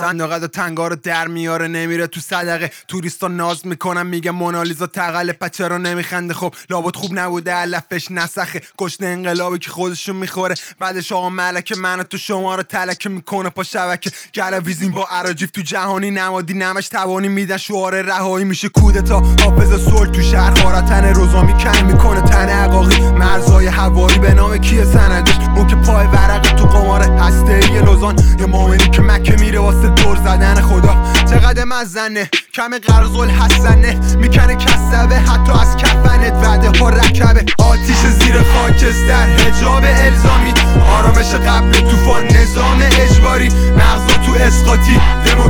[0.00, 2.70] صندوق تنگا رو در میاره نمیره تو صدقه.
[2.88, 6.34] توریستا ناز می‌کنن میگه مونالیزا تقل پچه رو نمیخنده.
[6.34, 8.62] خب لابد خوب نبوده علفش نسخه.
[8.78, 10.54] گشت انقلابی که خودشون می‌خوره.
[10.78, 14.10] بعدش آقا ملک من تو شما رو تلکه می‌کنه پا شبکه.
[14.64, 17.56] ویزین با عراجیف تو جهانی نمادی نمش توانی میدن.
[17.56, 19.20] شعار رهایی میشه کودتا.
[19.44, 21.99] حافظ سول تو شهر خارتن روزامی کن می‌کنه
[31.70, 32.30] مزنه.
[32.54, 35.16] کم قرض حسنه می‌کنه کسبه.
[35.16, 37.44] حتی از کفنت وعده ها رکبه.
[37.58, 39.28] آتیش زیر خاکستر.
[39.38, 40.52] هجاب الزامی.
[40.98, 42.24] آرامش قبل طوفان.
[42.24, 43.48] نظام اجباری.
[43.48, 45.00] مغزا تو اسقاطی.
[45.26, 45.49] دموکراسی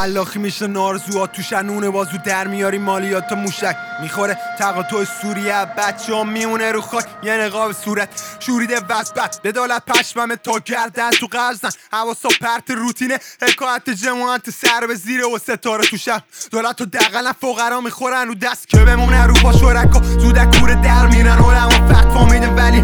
[0.00, 4.38] سلاخی میشه نارزوها تو شنونه بازو در میاری مالیات موشک می‌خوره.
[4.58, 8.08] تقاطع سوریه بچه ها میمونه رو خاک یه نقاب صورت.
[8.40, 14.94] شوریده وزبت بدالت پشممه تا گردن تو قرزن حواسا پرت روتینه حکایت جماعت سر به
[14.94, 16.22] زیره و ستاره تو شب.
[16.50, 20.02] دولت و دقلا فقرا می‌خورن رو دست که بمونه رو با شرکا.
[20.02, 22.80] زودک کوره در میرن علما فتوا میده ولی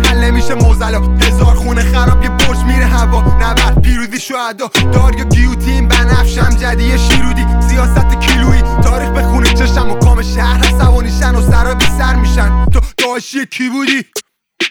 [0.46, 1.00] حل نمیشه موزلا.
[1.00, 3.20] هزار خونه خراب یه برج میره هوا.
[3.20, 4.70] نبرد پیروزی شهدا.
[4.92, 7.46] داریا گیوتین بنفشم جدی شیرودی.
[7.68, 8.62] سیاست کیلویی.
[8.82, 12.66] تاریخ بخونه چشم و کام شهر عصبانیشن و سرا بی سر میشن.
[12.72, 14.04] تو داشی کی بودی؟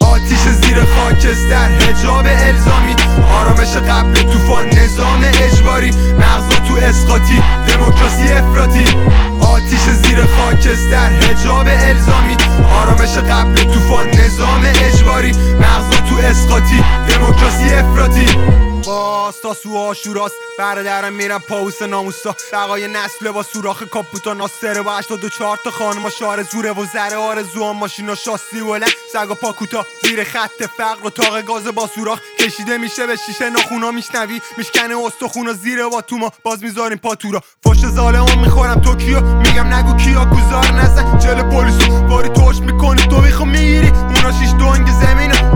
[0.02, 2.96] آتیش زیر خاکستر هجاب الزامی.
[3.40, 5.92] آرامش قبل طوفان نظام اجباری.
[5.92, 8.86] مغزا تو اسقاطی دموکراسی افراطی.
[9.42, 12.36] آتیش زیر خاکستر هجاب الزامی.
[12.81, 18.25] آرامش قبل طوفان نظام اجباری مغزا تو اسقاطی دموکراسی افراطی.
[18.86, 20.36] باز تا سو آشوراست.
[20.59, 26.09] برادرم میرم پاوس ناموسا بقای نسل با سوراخ کاپوتا ناصره با دو چهار تا خانما
[26.09, 31.06] شار زوره و زره آرزو هم ماشینا شاسی ولن سگ و پاکوتا زیر خط فقر
[31.06, 32.19] و تاق گاز با سوراخ.
[32.40, 34.41] کشیده میشه به شیشه ناخونا میشنوی.
[34.57, 37.41] میشکنه استخونا زیر با توما باز می‌ذاریم پاتورا.
[37.63, 39.22] فش ظالم می‌خورم توکیو.
[39.22, 41.19] میگم نگو کیا گذار نزن.
[41.19, 42.02] جل پلیسو.
[42.02, 43.02] باری توش می‌کنی.
[43.02, 43.90] تو میخو می‌گیری.
[43.90, 45.54] اونا شیش دونگ زمینه.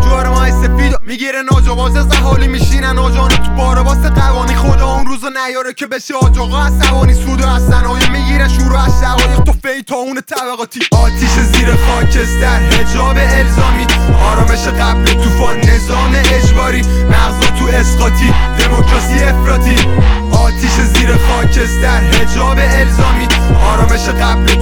[1.10, 4.56] می‌گیره ناجواز زهالی میشینن آجانو تو بارا واسه قوانی.
[4.56, 8.92] خدا اون روزو نیاره که بشه آجاقا عصبانی سود و از صنایع می‌گیره شروع از
[9.02, 10.80] شقایق تو فی تا اون طبقاتی.
[10.92, 13.86] آتیش زیر خاکستر هجاب الزامی.
[14.32, 16.82] آرامش قبل طوفان نظام اجباری.
[16.82, 19.76] مغزا تو اسقاطی دموکراسی افراطی.
[20.32, 23.28] آتیش زیر خاکستر هجاب الزامی.
[23.74, 24.59] آرامش قبل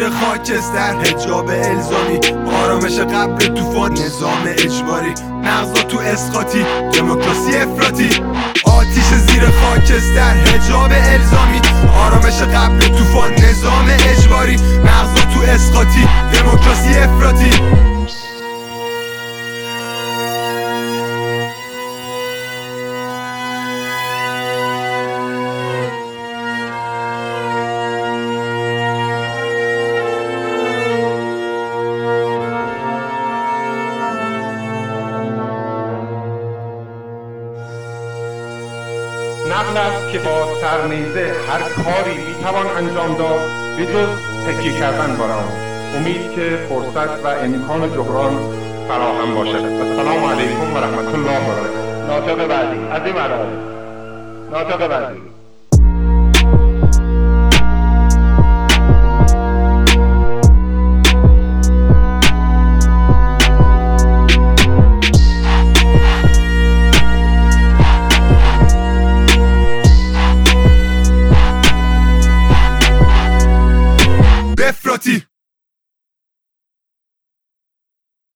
[0.00, 2.18] زیر خاکستر هجاب الزامی.
[2.62, 5.14] آرامش قبل طوفان نظام اجباری.
[5.44, 8.08] مغزا تو اسقاطی دموکراسی افراطی.
[8.64, 11.60] آتیش زیر خاکستر هجاب الزامی.
[12.06, 14.56] آرامش قبل طوفان نظام اجباری.
[14.56, 17.79] مغزا تو اسقاطی دموکراسی افراطی.
[39.70, 43.40] نقل است که با سرنیزه هر کاری می‌توان انجام داد
[43.76, 44.08] به جز
[44.46, 45.30] تکیه کردن بر
[45.96, 48.38] امید که فرصت و امکان جبران
[48.88, 49.64] فراهم باشد.
[49.64, 52.06] السلام علیکم و رحمت الله و برکاته.
[52.08, 53.16] ناطق بعدی از این
[54.50, 55.29] ناطق بعدی.